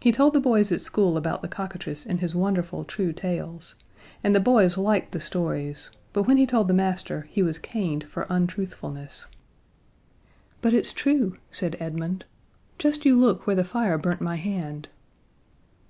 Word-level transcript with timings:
He 0.00 0.10
told 0.10 0.32
the 0.32 0.40
boys 0.40 0.72
at 0.72 0.80
school 0.80 1.18
about 1.18 1.42
the 1.42 1.48
cockatrice 1.48 2.06
and 2.06 2.18
his 2.20 2.34
wonderful 2.34 2.82
true 2.82 3.12
tales, 3.12 3.74
and 4.24 4.34
the 4.34 4.40
boys 4.40 4.78
liked 4.78 5.12
the 5.12 5.20
stories; 5.20 5.90
but 6.14 6.22
when 6.22 6.38
he 6.38 6.46
told 6.46 6.66
the 6.66 6.72
master 6.72 7.26
he 7.28 7.42
was 7.42 7.58
caned 7.58 8.04
for 8.04 8.26
untruthfulness. 8.30 9.26
"But 10.62 10.72
it's 10.72 10.94
true," 10.94 11.36
said 11.50 11.76
Edmund. 11.78 12.24
"Just 12.78 13.04
you 13.04 13.16
look 13.20 13.46
where 13.46 13.54
the 13.56 13.64
fire 13.64 13.98
burnt 13.98 14.22
my 14.22 14.36
hand." 14.36 14.88